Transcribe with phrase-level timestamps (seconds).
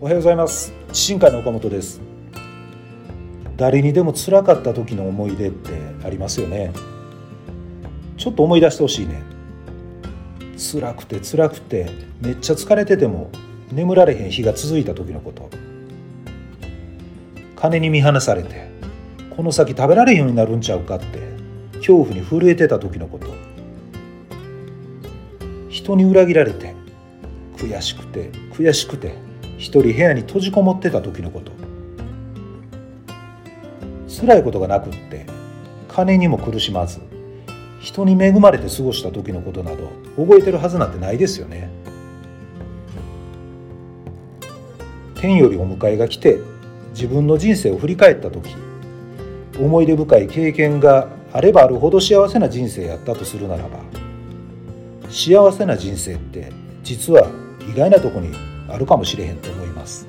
[0.00, 0.72] おはようございます。
[0.92, 2.00] 新海の岡本です。
[3.56, 5.72] 誰にでも辛かった時の思い出って
[6.04, 6.72] ありますよね。
[8.16, 9.24] ちょっと思い出してほしいね。
[10.56, 13.32] 辛くて辛くてめっちゃ疲れてても
[13.72, 15.50] 眠られへん日が続いた時のこと。
[17.56, 18.70] 金に見放されて
[19.36, 21.06] この先食べられへんようになるんちゃうかって
[21.78, 23.26] 恐怖に震えてた時のこと。
[25.68, 26.76] 人に裏切られて
[27.56, 29.26] 悔しくて悔しくて
[29.58, 31.52] 一人部屋に閉じこもってた時のこと。
[34.20, 35.26] 辛いことがなくって
[35.88, 37.00] 金にも苦しまず
[37.80, 41.70] 人に恵まれて過ごした時のことなど覚えてるはずなんてないですよね。
[45.20, 46.38] 天よりお迎えが来て
[46.92, 48.54] 自分の人生を振り返った時
[49.58, 53.80] 思い出深い経験があればあるほど幸せな人生やったとするならば
[55.10, 56.52] 幸せな人生って
[56.84, 57.28] 実は
[57.68, 58.30] 意外なとこに
[58.68, 60.06] あるかもしれへんと思います。